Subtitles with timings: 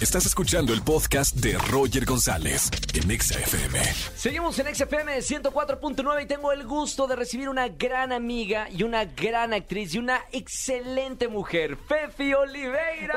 [0.00, 3.78] Estás escuchando el podcast de Roger González en Exa FM.
[4.14, 9.06] Seguimos en XFM 104.9 y tengo el gusto de recibir una gran amiga y una
[9.06, 13.14] gran actriz y una excelente mujer, Fefi Oliveira.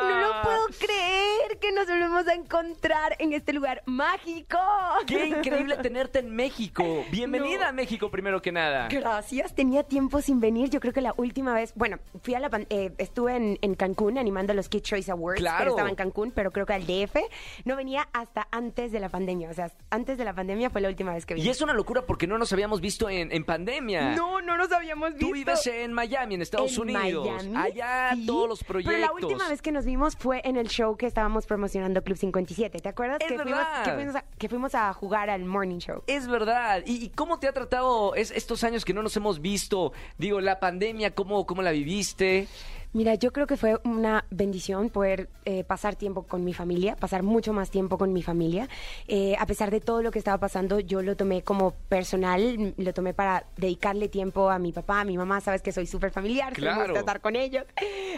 [0.00, 4.58] No lo puedo creer que nos volvemos a encontrar en este lugar mágico.
[5.06, 7.04] Qué increíble tenerte en México.
[7.12, 7.68] Bienvenida No.
[7.68, 8.88] a México primero que nada.
[8.88, 10.70] Gracias, tenía tiempo sin venir.
[10.70, 14.18] Yo creo que la última vez, bueno, fui a la eh, estuve en, en Cancún
[14.18, 15.83] animando los Kid Choice Awards, Claro.
[15.86, 17.16] Estaba en Cancún, pero creo que al DF
[17.64, 19.50] no venía hasta antes de la pandemia.
[19.50, 21.46] O sea, antes de la pandemia fue la última vez que vine.
[21.46, 24.14] Y es una locura porque no nos habíamos visto en, en pandemia.
[24.14, 25.26] No, no nos habíamos visto.
[25.26, 27.26] Tú vives en Miami, en Estados En Unidos.
[27.44, 28.94] Miami, Allá sí, todos los proyectos.
[28.94, 32.16] Pero la última vez que nos vimos fue en el show que estábamos promocionando Club
[32.18, 32.78] 57.
[32.78, 33.18] ¿Te acuerdas?
[33.20, 36.02] Es que, fuimos, que, fuimos a, que fuimos a jugar al morning show.
[36.06, 36.82] Es verdad.
[36.86, 39.92] ¿Y, y cómo te ha tratado es- estos años que no nos hemos visto?
[40.18, 42.48] Digo, la pandemia, ¿cómo, cómo la viviste?
[42.94, 47.24] Mira, yo creo que fue una bendición poder eh, pasar tiempo con mi familia, pasar
[47.24, 48.68] mucho más tiempo con mi familia.
[49.08, 52.94] Eh, a pesar de todo lo que estaba pasando, yo lo tomé como personal, lo
[52.94, 56.52] tomé para dedicarle tiempo a mi papá, a mi mamá, sabes que soy súper familiar,
[56.52, 56.84] que me Claro.
[56.84, 57.64] gusta estar con ellos,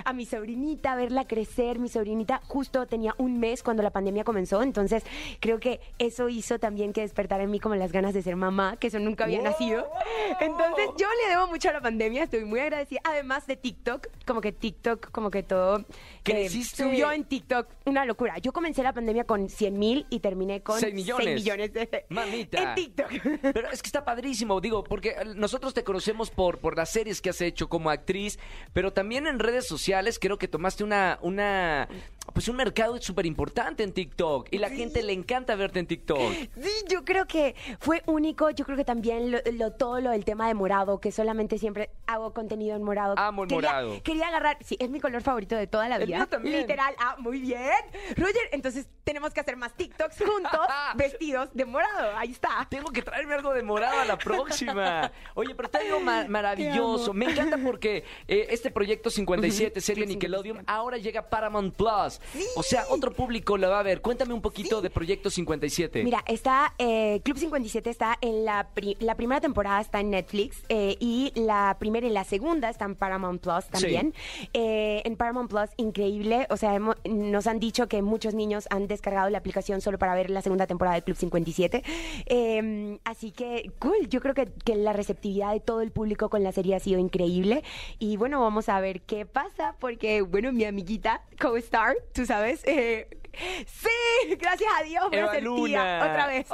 [0.05, 4.63] a mi sobrinita, verla crecer, mi sobrinita justo tenía un mes cuando la pandemia comenzó,
[4.63, 5.05] entonces
[5.41, 8.77] creo que eso hizo también que despertara en mí como las ganas de ser mamá,
[8.77, 9.89] que eso nunca había nacido.
[10.39, 14.43] Entonces yo le debo mucho a la pandemia, estoy muy agradecida, además de TikTok, como
[14.43, 15.85] que TikTok, como que todo
[16.25, 16.83] Creciste.
[16.83, 18.39] subió en TikTok, una locura.
[18.39, 21.27] Yo comencé la pandemia con 100 mil y terminé con Seis millones.
[21.27, 22.63] 6 millones de, Mamita.
[22.63, 23.11] en TikTok.
[23.55, 27.23] Pero es que está padrísimo, digo, porque eh, nosotros te conocemos por, por las series
[27.23, 28.41] que has hecho como actriz,
[28.73, 31.89] pero también en redes sociales creo que tomaste una, una
[32.33, 36.19] pues un mercado súper importante en TikTok y la gente le encanta verte en TikTok.
[36.61, 38.51] Sí, yo creo que fue único.
[38.51, 41.91] Yo creo que también lo, lo- todo lo del tema de morado, que solamente siempre
[42.07, 43.15] hago contenido en morado.
[43.19, 44.03] Amo el Quería- morado.
[44.03, 46.27] Quería agarrar, sí, es mi color favorito de toda la El vida.
[46.27, 46.61] también.
[46.61, 46.95] Literal.
[46.99, 47.71] Ah, muy bien.
[48.17, 50.61] Roger, entonces tenemos que hacer más TikToks juntos,
[50.97, 52.17] vestidos de morado.
[52.17, 52.67] Ahí está.
[52.69, 55.11] Tengo que traerme algo de morado a la próxima.
[55.35, 57.13] Oye, pero digo ma- maravilloso.
[57.13, 60.73] Me encanta porque eh, este proyecto 57, serie Nickelodeon, 57.
[60.73, 62.16] ahora llega a Paramount Plus.
[62.57, 64.01] O sea, otro público la va a ver.
[64.01, 66.05] Cuéntame un poquito de Proyecto 57.
[66.05, 70.63] Mira, está eh, Club 57 está en la, pri- la primera temporada está en Netflix
[70.69, 74.15] eh, y la primera y la segunda están en Paramount Plus también.
[74.53, 79.29] Eh, en Paramount Plus increíble, o sea, nos han dicho que muchos niños han descargado
[79.31, 81.83] la aplicación solo para ver la segunda temporada de Club 57.
[82.27, 86.43] Eh, así que cool, yo creo que, que la receptividad de todo el público con
[86.43, 87.63] la serie ha sido increíble
[87.99, 93.09] y bueno, vamos a ver qué pasa porque bueno, mi amiguita co-star, tú sabes, eh,
[93.67, 95.67] sí, gracias a Dios voy a Eva ser Luna.
[95.67, 96.47] tía otra vez.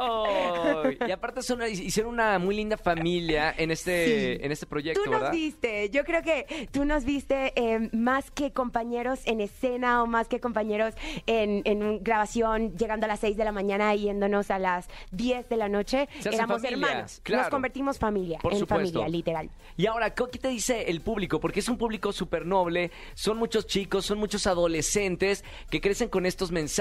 [1.08, 4.44] Y aparte son una- hicieron una muy linda familia en este, Sí.
[4.44, 5.32] en este proyecto, Tú nos ¿verdad?
[5.32, 10.28] viste, yo creo que tú nos viste eh, más que compañeros en escena o más
[10.28, 10.94] que compañeros
[11.26, 11.62] en,
[12.02, 15.68] grabación, llegando a las 6 de la mañana y yéndonos a las 10 de la
[15.68, 16.08] noche.
[16.24, 17.20] Éramos familia, hermanos.
[17.22, 17.42] claro.
[17.42, 18.98] Nos convertimos familia, Por en supuesto.
[19.00, 19.50] familia, literal.
[19.76, 21.40] Y ahora, ¿qué qué te dice el público?
[21.40, 26.26] Porque es un público súper noble, son muchos chicos, son muchos adolescentes que crecen con
[26.26, 26.71] estos mensajes.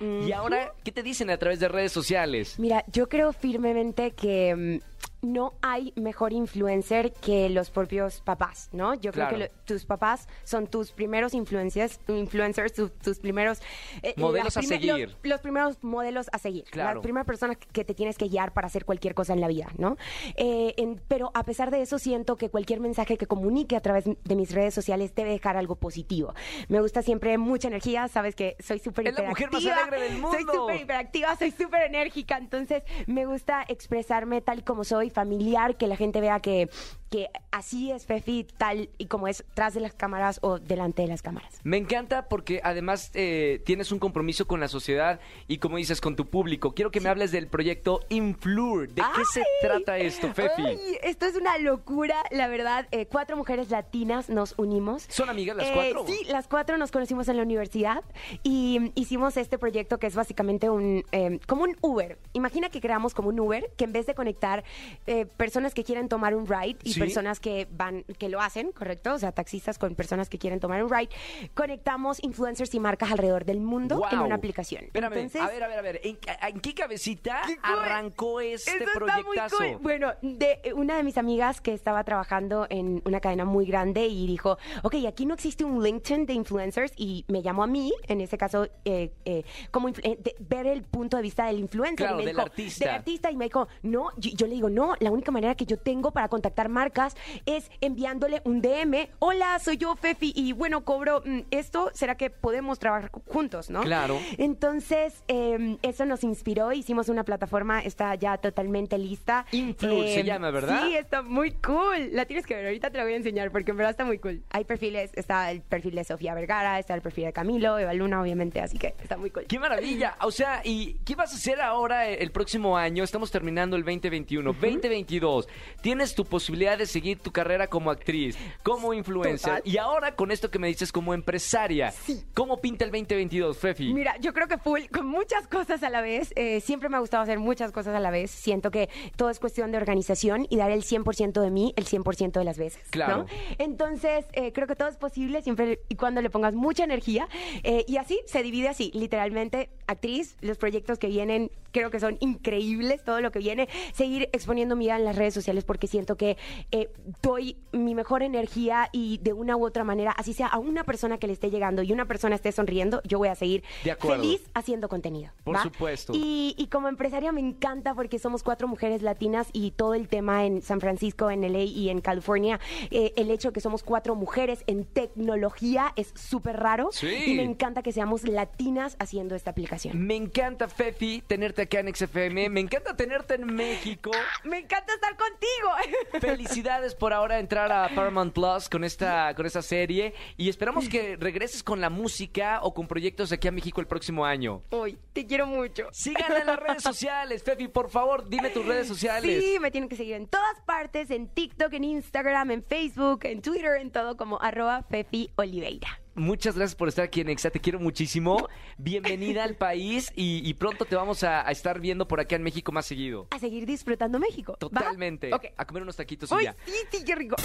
[0.00, 2.58] Y ahora, ¿qué te dicen a través de redes sociales?
[2.58, 4.78] Mira, yo creo firmemente que mm,
[5.20, 8.94] no hay mejor influencer que los propios papás, ¿no?
[8.94, 9.34] Yo Claro.
[9.36, 13.60] creo que lo- tus papás son tus primeros influencias, influencers, tu- tus primeros...
[14.02, 15.08] eh, Modelos a primer- seguir.
[15.08, 16.64] Los, los primeros modelos a seguir.
[16.70, 16.94] Claro.
[16.96, 19.68] Las primeras personas que te tienes que guiar para hacer cualquier cosa en la vida,
[19.76, 19.96] ¿no?
[20.36, 24.04] Eh, en- pero a pesar de eso, siento que cualquier mensaje que comunique a través
[24.04, 26.34] de mis redes sociales debe dejar algo positivo.
[26.68, 30.00] Me gusta siempre mucha energía, sabes que soy súper Es la mujer más hiperactiva, alegre
[30.14, 30.52] del Soy mundo.
[30.52, 35.86] súper hiperactiva, soy súper enérgica, entonces me gusta expresarme tal y como soy, familiar, que
[35.86, 36.68] la gente vea que,
[37.10, 41.08] que así es Fefi, tal y como es tras de las cámaras o delante de
[41.08, 41.58] las cámaras.
[41.64, 46.16] Me encanta porque además eh, tienes un compromiso con la sociedad y como dices, con
[46.16, 46.74] tu público.
[46.74, 48.88] Quiero que me hables del proyecto Influr.
[48.88, 50.62] ¿De qué se trata esto, Fefi?
[50.66, 52.86] Ay, esto es una locura, la verdad.
[52.90, 55.04] Eh, cuatro mujeres latinas nos unimos.
[55.08, 56.04] ¿Son amigas las Eh, cuatro?
[56.06, 58.04] Sí, las cuatro nos conocimos en la universidad
[58.42, 61.04] y hicimos este proyecto que es básicamente un
[61.46, 62.18] como un Uber.
[62.32, 64.64] Imagina que creamos como un Uber que en vez de conectar
[65.06, 67.00] eh, personas que quieren tomar un ride y Sí.
[67.00, 70.82] personas que van que lo hacen, correcto, o sea, taxistas con personas que quieren tomar
[70.82, 71.08] un ride,
[71.54, 74.84] conectamos influencers y marcas alrededor del mundo en una aplicación.
[74.84, 76.00] Espérame, Entonces, a ver, a ver, a ver.
[76.04, 76.18] ¿En,
[76.48, 79.56] en qué cabecita arrancó este Eso está muy proyectazo?
[79.58, 79.78] cool.
[79.80, 84.26] Bueno, de una de mis amigas que estaba trabajando en una cadena muy grande y
[84.26, 88.20] dijo, ok, aquí no existe un LinkedIn de influencers y me llamó a mí, en
[88.20, 92.06] ese caso, eh, eh, como eh, de- ver el punto de vista del influencer.
[92.06, 92.84] Claro, y me del dijo, artista.
[92.84, 95.54] Del artista y me dijo, no, yo, yo le digo, no, no, la única manera
[95.54, 97.14] que yo tengo para contactar marcas
[97.46, 99.08] es enviándole un DM.
[99.18, 101.90] Hola, soy yo, Fefi, y bueno, cobro mm, esto.
[101.92, 103.82] ¿Será que podemos trabajar juntos, no?
[103.82, 104.18] Claro.
[104.38, 106.72] Entonces, eh, eso nos inspiró.
[106.72, 109.44] Hicimos una plataforma, está ya totalmente lista.
[109.52, 110.84] Influ se Eh, llama, ¿verdad?
[110.86, 112.10] Sí, está muy cool.
[112.12, 114.18] La tienes que ver, ahorita te la voy a enseñar porque en verdad está muy
[114.18, 114.42] cool.
[114.50, 118.22] Hay perfiles, está el perfil de Sofía Vergara, está el perfil de Camilo, Eva Luna,
[118.22, 119.44] obviamente, así que está muy cool.
[119.46, 120.16] ¡Qué maravilla!
[120.22, 123.04] O sea, ¿y qué vas a hacer ahora el próximo año?
[123.04, 125.48] Estamos terminando el 2021, 2022.
[125.80, 129.56] Tienes tu posibilidad de seguir tu carrera como actriz, como influencer.
[129.56, 129.62] Total.
[129.64, 131.92] Y ahora con esto que me dices como empresaria.
[132.34, 133.92] ¿Cómo pinta el 2022, Fefi?
[133.92, 136.32] Mira, yo creo que full, con muchas cosas a la vez.
[136.36, 138.30] eh, siempre me ha gustado hacer muchas cosas a la vez.
[138.30, 142.32] Siento que todo es cuestión de organización y dar el 100% de mí el 100%
[142.32, 142.82] de las veces.
[142.90, 143.18] Claro.
[143.18, 143.26] ¿no?
[143.58, 147.28] Entonces, eh, creo que todo es posible siempre y cuando le pongas mucha energía.
[147.62, 152.16] eh, y así se divide así, literalmente, actriz, los proyectos que vienen, creo que son
[152.20, 153.68] increíbles, todo lo que viene.
[153.92, 156.36] Seguir exponiendo mi vida en las redes sociales porque siento que
[156.70, 156.90] eh,
[157.22, 161.18] doy mi mejor energía y de una u otra manera, así sea a una persona
[161.18, 164.42] que le esté llegando y una persona esté sonriendo, yo voy a seguir De feliz
[164.54, 165.32] haciendo contenido.
[165.44, 165.62] Por ¿va?
[165.62, 166.12] supuesto.
[166.14, 170.44] Y, y como empresaria me encanta porque somos cuatro mujeres latinas y todo el tema
[170.44, 174.14] en San Francisco, en LA y en California, eh, el hecho de que somos cuatro
[174.14, 176.90] mujeres en tecnología es súper raro.
[176.92, 177.08] Sí.
[177.26, 179.77] Y me encanta que seamos latinas haciendo esta aplicación.
[179.94, 182.48] Me encanta, Fefi, tenerte acá en XFM.
[182.48, 184.10] Me encanta tenerte en México.
[184.44, 186.20] Me encanta estar contigo.
[186.20, 190.14] Felicidades por ahora entrar a Paramount Plus con esta, con esta serie.
[190.36, 194.24] Y esperamos que regreses con la música o con proyectos aquí a México el próximo
[194.24, 194.62] año.
[194.70, 195.88] Uy, te quiero mucho.
[195.92, 197.42] Síganla en las redes sociales.
[197.42, 199.44] Fefi, por favor, dime tus redes sociales.
[199.44, 203.42] Sí, me tienen que seguir en todas partes, en TikTok, en Instagram, en Facebook, en
[203.42, 206.00] Twitter, en todo como arroba Fefi Oliveira.
[206.18, 208.48] Muchas gracias por estar aquí en Exa, te quiero muchísimo.
[208.76, 212.42] Bienvenida al país y, y pronto te vamos a, a estar viendo por acá en
[212.42, 213.28] México más seguido.
[213.30, 214.56] A seguir disfrutando México.
[214.58, 215.32] Totalmente.
[215.32, 215.46] Ok.
[215.56, 216.56] A comer unos taquitos y ya.
[216.66, 217.36] sí, sí, qué rico.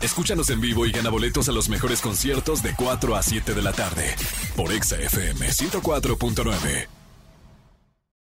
[0.00, 3.62] Escúchanos en vivo y gana boletos a los mejores conciertos de 4 a 7 de
[3.62, 4.14] la tarde
[4.56, 6.97] por Exa FM 104.9.